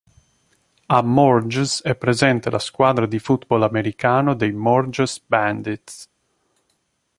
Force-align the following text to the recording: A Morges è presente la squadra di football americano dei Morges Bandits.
A 0.89 1.03
Morges 1.03 1.83
è 1.83 1.93
presente 1.93 2.49
la 2.49 2.57
squadra 2.57 3.05
di 3.05 3.19
football 3.19 3.61
americano 3.61 4.33
dei 4.33 4.51
Morges 4.51 5.21
Bandits. 5.23 6.09